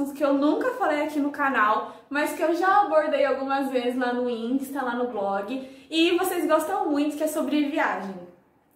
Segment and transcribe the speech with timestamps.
[0.00, 3.96] assunto que eu nunca falei aqui no canal, mas que eu já abordei algumas vezes
[3.96, 8.14] lá no Insta, lá no blog, e vocês gostam muito, que é sobre viagem.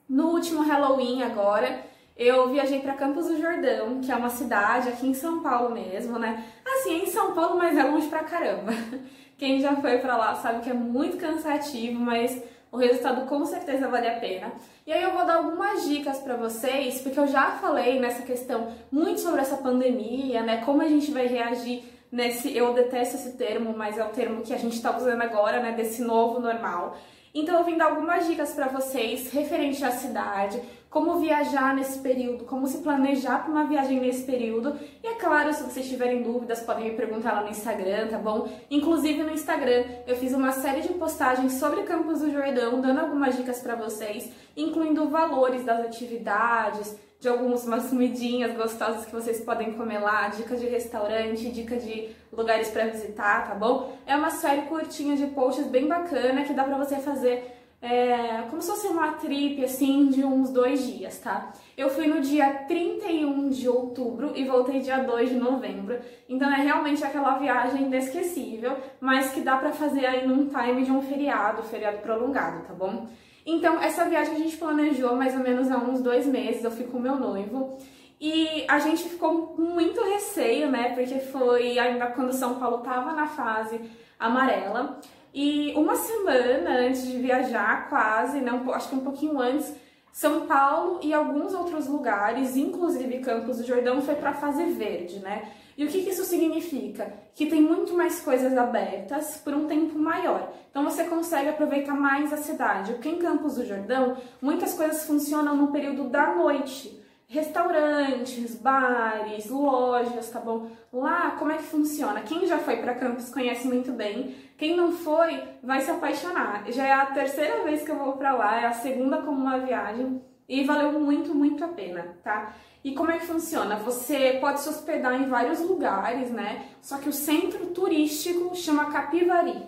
[0.09, 1.83] No último Halloween agora,
[2.17, 6.19] eu viajei para Campos do Jordão, que é uma cidade aqui em São Paulo mesmo,
[6.19, 6.45] né?
[6.65, 8.73] Assim, é em São Paulo, mas é longe pra caramba.
[9.39, 12.41] Quem já foi para lá sabe que é muito cansativo, mas
[12.75, 14.53] o resultado com certeza vale a pena.
[14.85, 18.73] E aí eu vou dar algumas dicas para vocês, porque eu já falei nessa questão
[18.91, 20.61] muito sobre essa pandemia, né?
[20.65, 24.53] Como a gente vai reagir nesse, eu detesto esse termo, mas é o termo que
[24.53, 26.97] a gente está usando agora, né, desse novo normal.
[27.33, 30.61] Então eu vim dar algumas dicas para vocês referente à cidade,
[30.95, 34.79] como viajar nesse período, como se planejar para uma viagem nesse período.
[35.03, 38.49] E é claro, se vocês tiverem dúvidas, podem me perguntar lá no Instagram, tá bom?
[38.71, 43.37] Inclusive no Instagram, eu fiz uma série de postagens sobre Campos do Jordão, dando algumas
[43.37, 49.99] dicas para vocês, incluindo valores das atividades, de algumas comidinhas gostosas que vocês podem comer
[49.99, 53.97] lá, dicas de restaurante, dica de lugares para visitar, tá bom?
[54.07, 58.63] É uma série curtinha de posts bem bacana que dá pra você fazer é, como
[58.63, 61.53] se fosse uma trip assim de uns dois dias, tá?
[61.77, 66.63] Eu fui no dia 31 de outubro e voltei dia 2 de novembro, então é
[66.63, 71.63] realmente aquela viagem inesquecível, mas que dá pra fazer aí num time de um feriado,
[71.65, 73.07] feriado prolongado, tá bom?
[73.45, 76.87] Então, essa viagem a gente planejou mais ou menos há uns dois meses, eu fui
[76.87, 77.77] com meu noivo.
[78.19, 80.95] E a gente ficou com muito receio, né?
[80.95, 83.79] Porque foi ainda quando São Paulo tava na fase
[84.19, 84.99] amarela.
[85.35, 89.75] E uma semana antes de viajar, quase, não, acho que um pouquinho antes,
[90.13, 95.51] São Paulo e alguns outros lugares, inclusive Campos do Jordão, foi para fase verde, né?
[95.77, 97.13] E o que, que isso significa?
[97.35, 100.53] Que tem muito mais coisas abertas por um tempo maior.
[100.71, 102.93] Então você consegue aproveitar mais a cidade.
[102.93, 107.03] Porque em Campos do Jordão, muitas coisas funcionam no período da noite.
[107.35, 110.69] Restaurantes, bares, lojas, tá bom?
[110.93, 112.21] Lá, como é que funciona?
[112.21, 114.37] Quem já foi para Campos conhece muito bem.
[114.57, 116.65] Quem não foi, vai se apaixonar.
[116.71, 119.59] Já é a terceira vez que eu vou para lá, é a segunda como uma
[119.59, 122.55] viagem e valeu muito, muito a pena, tá?
[122.85, 123.75] E como é que funciona?
[123.79, 126.67] Você pode se hospedar em vários lugares, né?
[126.81, 129.61] Só que o centro turístico chama Capivari.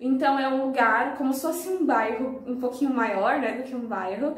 [0.00, 3.76] Então é um lugar como se fosse um bairro um pouquinho maior, né, do que
[3.76, 4.36] um bairro.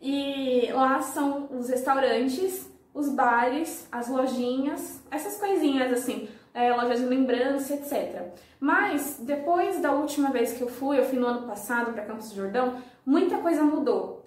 [0.00, 7.06] E lá são os restaurantes, os bares, as lojinhas, essas coisinhas assim, é, lojas de
[7.06, 8.22] lembrança, etc.
[8.60, 12.30] Mas depois da última vez que eu fui, eu fui no ano passado para Campos
[12.30, 14.18] do Jordão, muita coisa mudou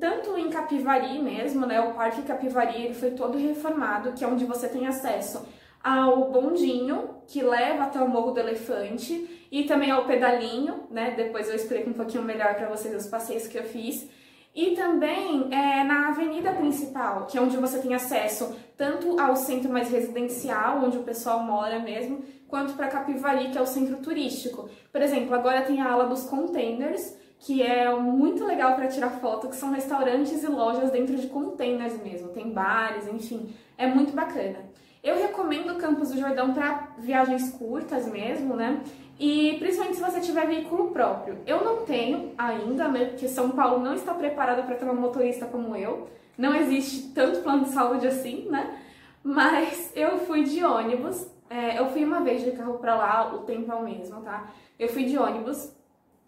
[0.00, 1.80] tanto em Capivari mesmo, né?
[1.80, 5.46] O Parque Capivari ele foi todo reformado, que é onde você tem acesso
[5.82, 11.12] ao bondinho que leva até o Morro do Elefante e também ao pedalinho, né?
[11.14, 14.08] Depois eu explico um pouquinho melhor para vocês os passeios que eu fiz.
[14.54, 19.72] E também é, na avenida principal, que é onde você tem acesso tanto ao centro
[19.72, 24.68] mais residencial, onde o pessoal mora mesmo, quanto para Capivari, que é o centro turístico.
[24.92, 29.48] Por exemplo, agora tem a ala dos containers, que é muito legal para tirar foto,
[29.48, 34.58] que são restaurantes e lojas dentro de containers mesmo, tem bares, enfim, é muito bacana.
[35.02, 38.80] Eu recomendo Campos do Jordão para viagens curtas mesmo, né?
[39.18, 41.38] E principalmente se você tiver veículo próprio.
[41.46, 43.06] Eu não tenho ainda, né?
[43.06, 46.08] Porque São Paulo não está preparada para ter uma motorista como eu.
[46.36, 48.78] Não existe tanto plano de saúde assim, né?
[49.22, 51.26] Mas eu fui de ônibus.
[51.48, 54.48] É, eu fui uma vez de carro para lá, o tempo é o mesmo, tá?
[54.78, 55.72] Eu fui de ônibus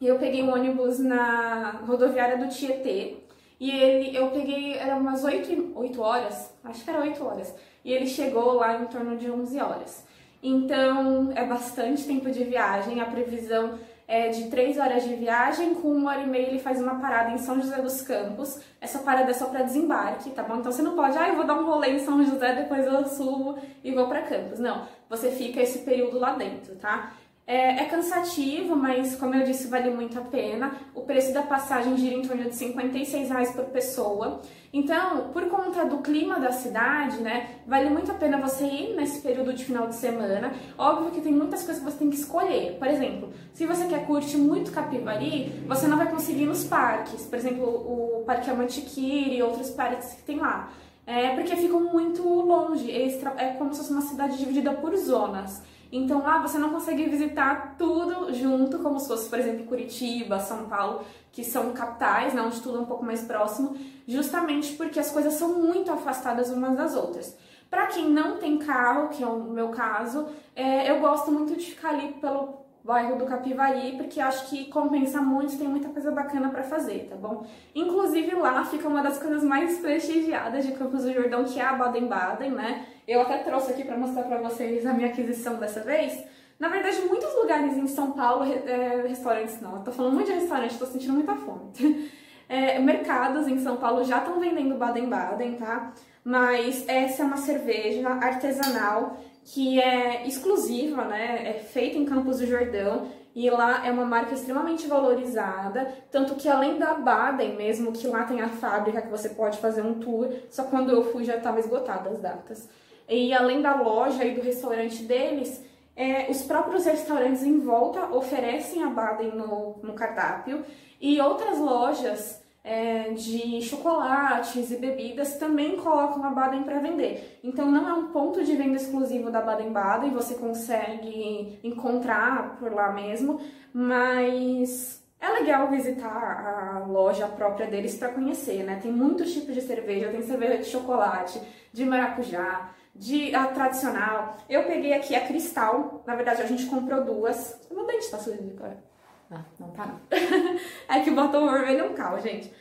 [0.01, 3.17] e eu peguei um ônibus na rodoviária do Tietê.
[3.59, 7.55] E ele, eu peguei, era umas 8, 8 horas, acho que era 8 horas.
[7.85, 10.06] E ele chegou lá em torno de 11 horas.
[10.49, 13.01] Então, é bastante tempo de viagem.
[13.01, 13.77] A previsão
[14.07, 17.33] é de 3 horas de viagem, com uma hora e meia ele faz uma parada
[17.33, 18.61] em São José dos Campos.
[18.81, 20.59] Essa parada é só para desembarque, tá bom?
[20.59, 23.04] Então você não pode, ah, eu vou dar um rolê em São José, depois eu
[23.07, 24.60] subo e vou para Campos.
[24.60, 27.13] Não, você fica esse período lá dentro, tá?
[27.48, 30.72] É, é, cansativo, mas como eu disse, vale muito a pena.
[30.93, 34.43] O preço da passagem gira em torno de 56 reais por pessoa.
[34.72, 39.21] Então, por conta do clima da cidade, né, vale muito a pena você ir nesse
[39.21, 40.53] período de final de semana.
[40.77, 42.78] Óbvio que tem muitas coisas que você tem que escolher.
[42.81, 47.27] Por exemplo, se você quer curtir muito Capivari, você não vai conseguir nos parques.
[47.27, 50.72] Por exemplo, o Parque Amantiquiri e outros parques que tem lá.
[51.07, 52.91] É porque ficam muito longe.
[52.91, 55.63] É como se fosse uma cidade dividida por zonas.
[55.91, 60.66] Então lá você não consegue visitar tudo junto, como se fosse, por exemplo, Curitiba, São
[60.66, 65.10] Paulo, que são capitais, né, onde tudo é um pouco mais próximo, justamente porque as
[65.10, 67.36] coisas são muito afastadas umas das outras.
[67.68, 71.66] Para quem não tem carro, que é o meu caso, é, eu gosto muito de
[71.66, 76.48] ficar ali pelo bairro do Capivari, porque acho que compensa muito, tem muita coisa bacana
[76.50, 77.44] para fazer, tá bom?
[77.74, 81.72] Inclusive lá fica uma das coisas mais prestigiadas de Campos do Jordão, que é a
[81.72, 82.86] Baden-Baden, né?
[83.07, 86.25] Eu até trouxe aqui para mostrar para vocês a minha aquisição dessa vez.
[86.59, 90.39] Na verdade, muitos lugares em São Paulo, é, restaurantes não, eu tô falando muito de
[90.39, 91.73] restaurante, tô sentindo muita fome.
[92.49, 95.93] É, mercados em São Paulo já estão vendendo Baden-Baden, tá?
[96.23, 101.43] Mas essa é uma cerveja artesanal que é exclusiva, né?
[101.45, 106.49] É feita em Campos do Jordão e lá é uma marca extremamente valorizada, tanto que
[106.49, 110.33] além da Baden mesmo, que lá tem a fábrica que você pode fazer um tour,
[110.49, 112.69] só quando eu fui já estava esgotada as datas.
[113.09, 115.65] E além da loja e do restaurante deles,
[115.95, 120.65] é, os próprios restaurantes em volta oferecem a Baden no, no cardápio
[121.01, 127.39] e outras lojas é, de chocolates e bebidas também colocam a Baden para vender.
[127.43, 132.93] Então não é um ponto de venda exclusivo da Baden-Baden, você consegue encontrar por lá
[132.93, 133.41] mesmo,
[133.73, 138.81] mas é legal visitar a loja própria deles para conhecer, né?
[138.83, 141.41] Tem muitos tipos de cerveja, tem cerveja de chocolate,
[141.73, 144.37] de maracujá, de a tradicional.
[144.48, 147.60] Eu peguei aqui a Cristal, na verdade a gente comprou duas.
[147.71, 148.83] Meu dente tá sujo agora.
[149.31, 150.01] Ah, não tá não.
[150.89, 152.53] é que o vermelho um cal, gente.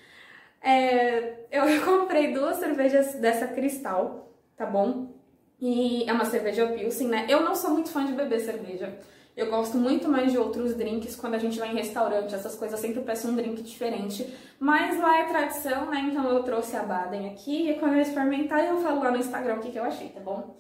[0.62, 5.14] É, eu comprei duas cervejas dessa Cristal, tá bom?
[5.60, 7.26] E é uma cerveja Pilsen, né?
[7.30, 8.98] Eu não sou muito fã de beber cerveja.
[9.36, 11.16] Eu gosto muito mais de outros drinks.
[11.16, 14.34] Quando a gente vai em restaurante, essas coisas, eu sempre peço um drink diferente.
[14.60, 16.08] Mas lá é tradição, né?
[16.10, 17.70] Então eu trouxe a Baden aqui.
[17.70, 20.22] E quando eu experimentar, eu falo lá no Instagram o que, que eu achei, tá
[20.22, 20.56] bom?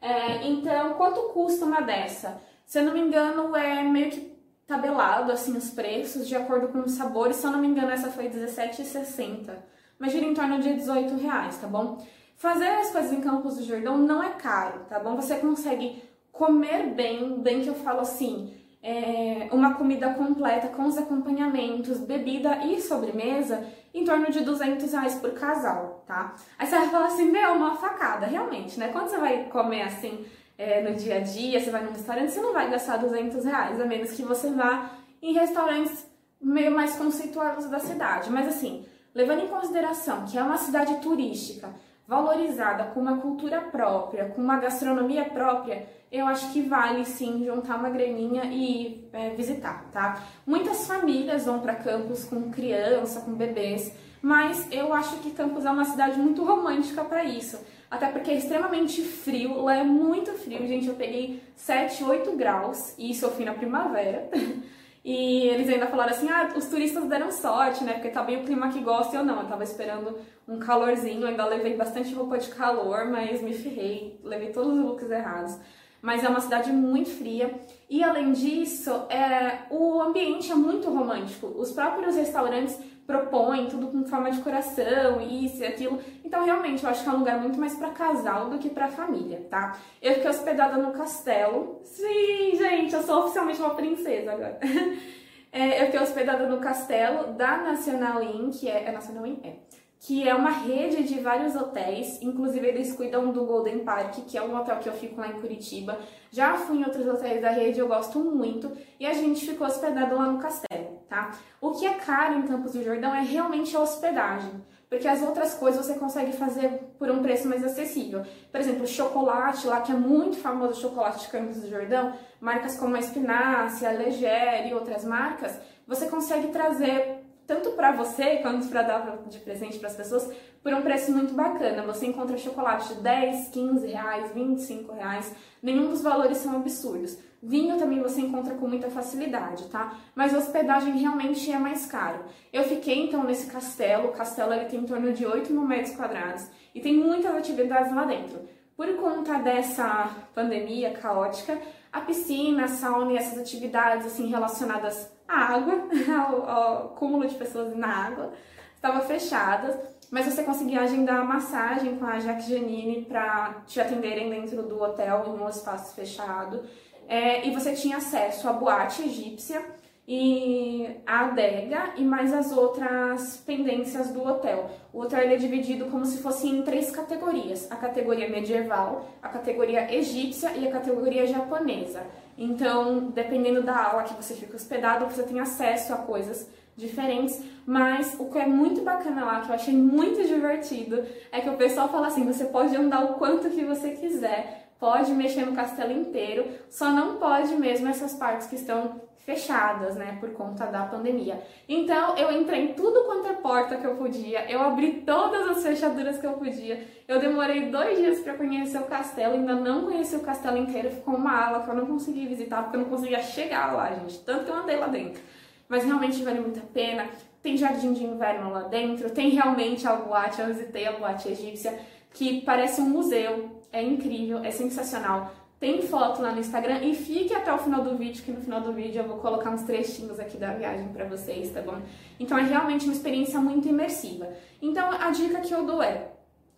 [0.00, 2.40] É, então, quanto custa uma dessa?
[2.64, 4.36] Se eu não me engano, é meio que
[4.66, 7.36] tabelado assim os preços de acordo com os sabores.
[7.36, 9.50] Se eu não me engano, essa foi R$17,60.
[9.98, 11.98] Mas gira em torno de 18 reais, tá bom?
[12.36, 15.16] Fazer as coisas em Campos do Jordão não é caro, tá bom?
[15.16, 16.02] Você consegue
[16.36, 18.52] comer bem, bem que eu falo assim,
[18.82, 25.14] é, uma comida completa com os acompanhamentos, bebida e sobremesa em torno de 200 reais
[25.16, 26.36] por casal, tá?
[26.58, 28.88] Aí você vai falar assim, meu, uma facada, realmente, né?
[28.88, 30.24] Quando você vai comer assim
[30.58, 33.80] é, no dia a dia, você vai num restaurante, você não vai gastar 200 reais,
[33.80, 34.90] a menos que você vá
[35.22, 36.06] em restaurantes
[36.40, 38.30] meio mais conceituados da cidade.
[38.30, 38.84] Mas assim,
[39.14, 41.74] levando em consideração que é uma cidade turística,
[42.06, 47.76] valorizada, com uma cultura própria, com uma gastronomia própria, eu acho que vale sim juntar
[47.76, 50.22] uma graninha e é, visitar, tá?
[50.46, 53.92] Muitas famílias vão para Campos com criança, com bebês,
[54.22, 57.58] mas eu acho que Campos é uma cidade muito romântica para isso.
[57.90, 60.88] Até porque é extremamente frio, lá é muito frio, gente.
[60.88, 64.28] Eu peguei 7, 8 graus, e isso eu fui na primavera.
[65.06, 67.92] E eles ainda falaram assim: ah, os turistas deram sorte, né?
[67.92, 69.14] Porque tá bem o clima que gosta.
[69.14, 70.18] E eu não, eu tava esperando
[70.48, 75.08] um calorzinho, ainda levei bastante roupa de calor, mas me ferrei, levei todos os looks
[75.08, 75.56] errados.
[76.02, 77.54] Mas é uma cidade muito fria.
[77.88, 81.46] E além disso, é, o ambiente é muito romântico.
[81.56, 82.76] Os próprios restaurantes
[83.06, 86.00] propõem tudo com forma de coração, isso e aquilo.
[86.24, 88.88] Então, realmente, eu acho que é um lugar muito mais para casal do que para
[88.88, 89.78] família, tá?
[90.02, 91.80] Eu fiquei hospedada no castelo.
[91.84, 94.58] Sim, gente, eu sou oficialmente uma princesa agora.
[95.52, 98.84] é, eu fiquei hospedada no castelo da Nacional Inn, que é.
[98.86, 99.38] É Nacional Inn?
[99.44, 99.85] É.
[100.06, 104.42] Que é uma rede de vários hotéis, inclusive eles cuidam do Golden Park, que é
[104.42, 105.98] um hotel que eu fico lá em Curitiba.
[106.30, 108.70] Já fui em outros hotéis da rede, eu gosto muito,
[109.00, 111.30] e a gente ficou hospedado lá no castelo tá?
[111.60, 114.52] O que é caro em Campos do Jordão é realmente a hospedagem,
[114.88, 118.24] porque as outras coisas você consegue fazer por um preço mais acessível.
[118.50, 122.76] Por exemplo, chocolate lá, que é muito famoso o chocolate de Campos do Jordão, marcas
[122.76, 127.15] como a Espinácia, a Leger e outras marcas, você consegue trazer
[127.46, 130.30] tanto para você quanto para dar de presente para as pessoas
[130.62, 131.82] por um preço muito bacana.
[131.84, 137.16] Você encontra chocolate de 10, 15 reais, 25 reais, nenhum dos valores são absurdos.
[137.42, 139.96] Vinho também você encontra com muita facilidade, tá?
[140.14, 142.24] Mas hospedagem realmente é mais caro.
[142.52, 145.94] Eu fiquei então nesse castelo, o castelo ele tem em torno de 8 mil metros
[145.94, 148.40] quadrados e tem muitas atividades lá dentro.
[148.76, 151.58] Por conta dessa pandemia caótica,
[151.92, 157.34] a piscina, a sauna e essas atividades assim relacionadas à água, ao, ao cúmulo de
[157.34, 158.32] pessoas na água,
[158.74, 159.76] estavam fechadas,
[160.10, 164.80] mas você conseguia agendar a massagem com a Jaque Janine para te atenderem dentro do
[164.80, 166.62] hotel em um espaço fechado.
[167.08, 169.64] É, e você tinha acesso à boate egípcia
[170.08, 174.70] e a adega e mais as outras pendências do hotel.
[174.92, 179.92] O hotel é dividido como se fosse em três categorias: a categoria medieval, a categoria
[179.92, 182.02] egípcia e a categoria japonesa.
[182.38, 188.14] Então, dependendo da aula que você fica hospedado, você tem acesso a coisas diferentes, mas
[188.20, 191.88] o que é muito bacana lá, que eu achei muito divertido, é que o pessoal
[191.88, 196.46] fala assim, você pode andar o quanto que você quiser, pode mexer no castelo inteiro,
[196.68, 201.42] só não pode mesmo essas partes que estão fechadas, né, por conta da pandemia.
[201.68, 205.62] Então eu entrei em tudo quanto é porta que eu podia, eu abri todas as
[205.64, 206.86] fechaduras que eu podia.
[207.08, 211.16] Eu demorei dois dias para conhecer o castelo, ainda não conheci o castelo inteiro, ficou
[211.16, 214.44] uma ala que eu não consegui visitar porque eu não conseguia chegar lá, gente, tanto
[214.44, 215.20] que eu andei lá dentro.
[215.68, 217.08] Mas realmente vale muito a pena.
[217.42, 221.76] Tem jardim de inverno lá dentro, tem realmente a boate, eu visitei a boate egípcia,
[222.12, 227.34] que parece um museu, é incrível, é sensacional tem foto lá no Instagram e fique
[227.34, 230.20] até o final do vídeo, que no final do vídeo eu vou colocar uns trechinhos
[230.20, 231.80] aqui da viagem para vocês, tá bom?
[232.20, 234.28] Então é realmente uma experiência muito imersiva.
[234.60, 236.08] Então a dica que eu dou é,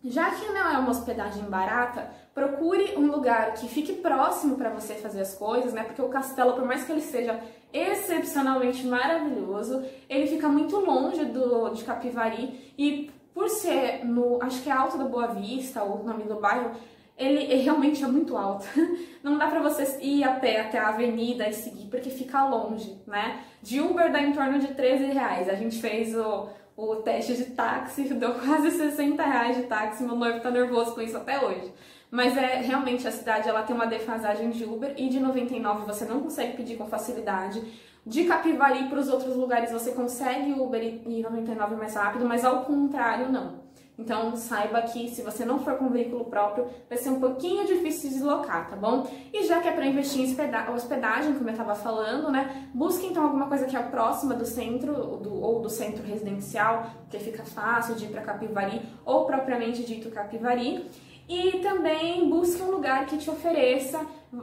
[0.02, 4.94] já que não é uma hospedagem barata, procure um lugar que fique próximo para você
[4.94, 5.84] fazer as coisas, né?
[5.84, 7.38] Porque o castelo, por mais que ele seja
[7.72, 14.68] excepcionalmente maravilhoso, ele fica muito longe do de Capivari e por ser no, acho que
[14.68, 16.72] é Alto da Boa Vista, o nome do bairro,
[17.18, 18.64] ele realmente é muito alto.
[19.22, 22.96] Não dá para vocês ir a pé até a avenida e seguir, porque fica longe,
[23.06, 23.40] né?
[23.60, 25.48] De Uber dá em torno de 13 reais.
[25.48, 30.04] A gente fez o, o teste de táxi, deu quase 60 reais de táxi.
[30.04, 31.72] Meu noivo tá nervoso com isso até hoje.
[32.10, 36.04] Mas é realmente a cidade ela tem uma defasagem de Uber e de 99 você
[36.04, 37.60] não consegue pedir com facilidade.
[38.06, 42.64] De Capivari para os outros lugares você consegue Uber e 99 mais rápido, mas ao
[42.64, 43.57] contrário não.
[43.98, 48.08] Então saiba que se você não for com veículo próprio, vai ser um pouquinho difícil
[48.08, 49.10] de deslocar, tá bom?
[49.32, 52.68] E já que é para investir em hospedagem, como eu estava falando, né?
[52.72, 57.18] Busque então alguma coisa que é próxima do centro do, ou do centro residencial, que
[57.18, 60.88] fica fácil de ir para Capivari ou propriamente dito Capivari.
[61.28, 64.00] E também busque um lugar que te ofereça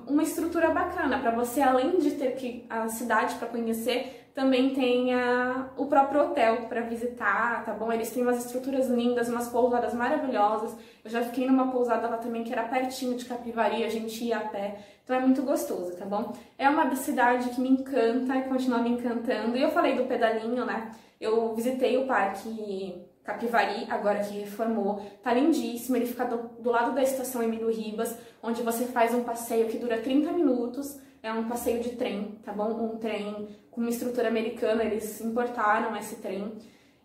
[0.08, 5.14] uma estrutura bacana para você, além de ter que a cidade para conhecer, também tem
[5.14, 7.92] a, o próprio hotel para visitar, tá bom?
[7.92, 10.76] Eles têm umas estruturas lindas, umas pousadas maravilhosas.
[11.04, 14.38] Eu já fiquei numa pousada lá também que era pertinho de Capivari, a gente ia
[14.38, 14.78] a pé.
[15.04, 16.34] Então é muito gostoso, tá bom?
[16.58, 19.56] É uma cidade que me encanta e continua me encantando.
[19.56, 20.92] E eu falei do pedalinho, né?
[21.22, 25.02] Eu visitei o parque Capivari, agora que reformou.
[25.22, 29.24] Tá lindíssimo, ele fica do, do lado da estação Emílio Ribas, onde você faz um
[29.24, 32.70] passeio que dura 30 minutos é um passeio de trem, tá bom?
[32.70, 36.54] Um trem com uma estrutura americana, eles importaram esse trem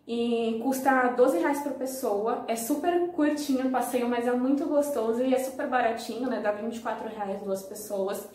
[0.07, 2.45] e custa 12 reais por pessoa.
[2.47, 6.39] É super curtinho o passeio, mas é muito gostoso e é super baratinho, né?
[6.39, 8.29] Dá 24 reais duas pessoas.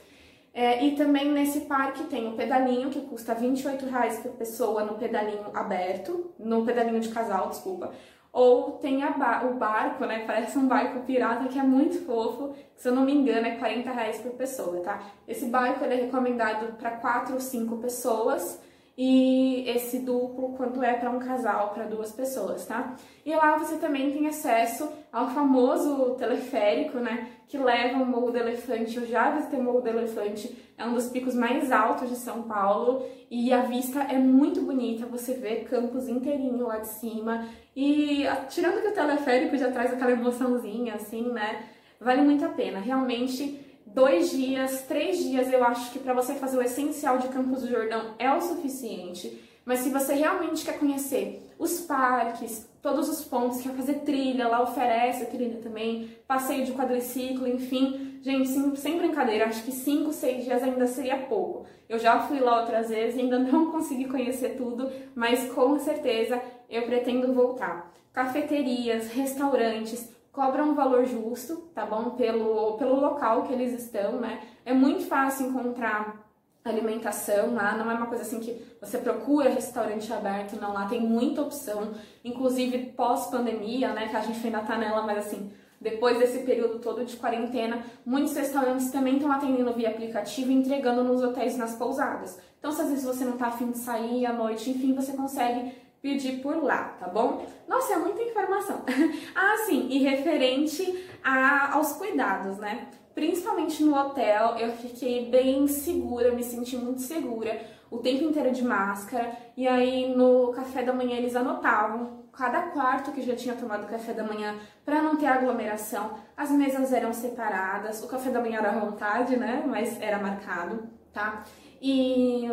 [0.58, 4.94] É, e também nesse parque tem o pedalinho, que custa 28 reais por pessoa no
[4.94, 7.92] pedalinho aberto, no pedalinho de casal, desculpa.
[8.32, 10.24] Ou tem ba o barco, né?
[10.26, 12.54] Parece um barco pirata que é muito fofo.
[12.74, 15.02] Se eu não me engano, é 40 reais por pessoa, tá?
[15.28, 18.58] Esse barco ele é recomendado para 4 ou 5 pessoas
[18.96, 22.96] e esse duplo quanto é para um casal, para duas pessoas, tá?
[23.26, 28.38] E lá você também tem acesso ao famoso teleférico, né, que leva o Morro do
[28.38, 28.96] Elefante.
[28.96, 32.42] Eu já visitei o Morro do Elefante, é um dos picos mais altos de São
[32.44, 38.24] Paulo e a vista é muito bonita, você vê Campos inteirinho lá de cima e
[38.48, 41.66] tirando que o teleférico já traz aquela emoçãozinha assim, né,
[42.00, 42.78] vale muito a pena.
[42.78, 47.62] Realmente dois dias, três dias, eu acho que para você fazer o essencial de Campos
[47.62, 49.42] do Jordão é o suficiente.
[49.64, 54.62] Mas se você realmente quer conhecer os parques, todos os pontos, quer fazer trilha, lá
[54.62, 58.20] oferece trilha também, passeio de quadriciclo, enfim.
[58.22, 61.66] Gente, sem, brincadeira, acho que cinco, seis dias ainda seria pouco.
[61.88, 66.40] Eu já fui lá outras vezes, ainda não consegui conhecer tudo, mas com certeza
[66.70, 67.92] eu pretendo voltar.
[68.12, 72.10] Cafeterias, restaurantes, cobram um valor justo, tá bom?
[72.10, 74.42] Pelo, pelo local que eles estão, né?
[74.66, 76.26] É muito fácil encontrar
[76.62, 81.00] alimentação lá, não é uma coisa assim que você procura restaurante aberto, não, lá tem
[81.00, 81.92] muita opção,
[82.24, 85.50] inclusive pós-pandemia, né, que a gente ainda tá nela, mas assim,
[85.80, 91.04] depois desse período todo de quarentena, muitos restaurantes também estão atendendo via aplicativo e entregando
[91.04, 92.38] nos hotéis e nas pousadas.
[92.58, 95.72] Então, se às vezes você não tá afim de sair à noite, enfim, você consegue
[96.06, 97.44] pedir por lá, tá bom?
[97.66, 98.82] Nossa, é muita informação.
[99.34, 102.86] ah, sim, e referente a, aos cuidados, né?
[103.12, 107.60] Principalmente no hotel, eu fiquei bem segura, me senti muito segura,
[107.90, 109.36] o tempo inteiro de máscara.
[109.56, 114.12] E aí no café da manhã eles anotavam cada quarto que já tinha tomado café
[114.12, 116.18] da manhã para não ter aglomeração.
[116.36, 119.64] As mesas eram separadas, o café da manhã era à vontade, né?
[119.66, 121.42] Mas era marcado, tá?
[121.82, 122.48] E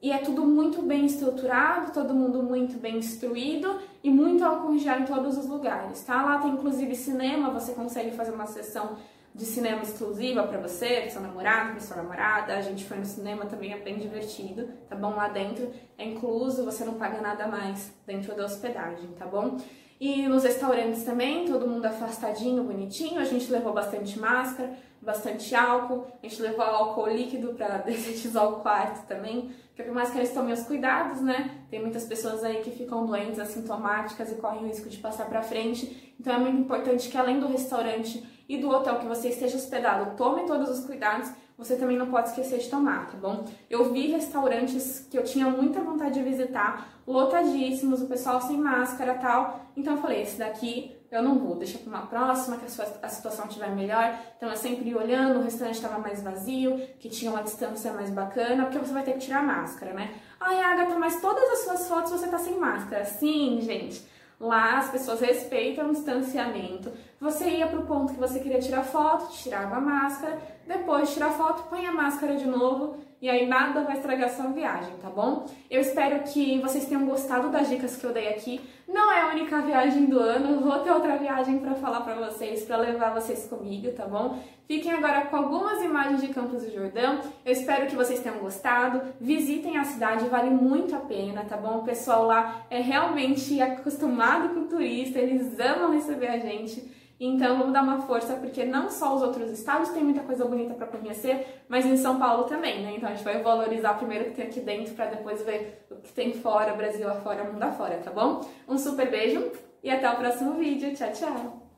[0.00, 5.04] e é tudo muito bem estruturado, todo mundo muito bem instruído e muito álcool em
[5.04, 6.22] todos os lugares, tá?
[6.22, 8.96] Lá tem inclusive cinema, você consegue fazer uma sessão
[9.34, 12.56] de cinema exclusiva para você, para seu namorado, para sua namorada.
[12.56, 15.14] A gente foi no cinema também, é bem divertido, tá bom?
[15.14, 19.56] Lá dentro é incluso, você não paga nada mais dentro da hospedagem, tá bom?
[20.00, 23.20] E nos restaurantes também, todo mundo afastadinho, bonitinho.
[23.20, 26.06] A gente levou bastante máscara, bastante álcool.
[26.22, 29.50] A gente levou álcool líquido para detetizar o quarto também.
[29.68, 31.62] Porque por mais que eles tomem os cuidados, né?
[31.68, 35.42] Tem muitas pessoas aí que ficam doentes, assintomáticas e correm o risco de passar para
[35.42, 36.14] frente.
[36.18, 40.16] Então é muito importante que além do restaurante e do hotel que você esteja hospedado,
[40.16, 43.44] tome todos os cuidados você também não pode esquecer de tomar, tá bom?
[43.68, 49.14] Eu vi restaurantes que eu tinha muita vontade de visitar, lotadíssimos, o pessoal sem máscara
[49.14, 49.66] tal.
[49.76, 52.84] Então eu falei, esse daqui eu não vou, deixa para uma próxima, que a, sua,
[53.02, 54.16] a situação estiver melhor.
[54.36, 58.64] Então eu sempre olhando, o restaurante estava mais vazio, que tinha uma distância mais bacana,
[58.64, 60.14] porque você vai ter que tirar a máscara, né?
[60.38, 63.04] Ai, Agatha, mas todas as suas fotos você tá sem máscara.
[63.04, 64.06] Sim, gente.
[64.38, 66.92] Lá as pessoas respeitam o distanciamento.
[67.20, 71.26] Você ia para o ponto que você queria tirar foto, tirava a máscara, depois tira
[71.26, 75.10] a foto, põe a máscara de novo e aí nada vai estragar sua viagem, tá
[75.10, 75.44] bom?
[75.68, 78.60] Eu espero que vocês tenham gostado das dicas que eu dei aqui.
[78.86, 82.64] Não é a única viagem do ano, vou ter outra viagem para falar para vocês,
[82.64, 84.38] para levar vocês comigo, tá bom?
[84.68, 87.18] Fiquem agora com algumas imagens de Campos do Jordão.
[87.44, 89.02] Eu espero que vocês tenham gostado.
[89.20, 91.78] Visitem a cidade, vale muito a pena, tá bom?
[91.78, 96.96] O pessoal lá é realmente acostumado com turista, eles amam receber a gente.
[97.20, 100.74] Então vamos dar uma força, porque não só os outros estados têm muita coisa bonita
[100.74, 102.94] para conhecer, mas em São Paulo também, né?
[102.96, 105.96] Então a gente vai valorizar primeiro o que tem aqui dentro para depois ver o
[105.96, 108.48] que tem fora, Brasil afora, mundo afora, tá bom?
[108.68, 109.50] Um super beijo
[109.82, 110.94] e até o próximo vídeo.
[110.94, 111.68] Tchau, tchau!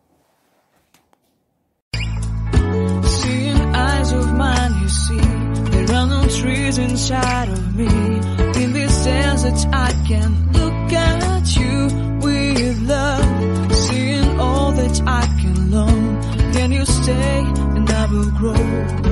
[7.01, 7.87] inside of me.
[8.63, 12.10] In this I can look at you.
[18.41, 19.10] grow.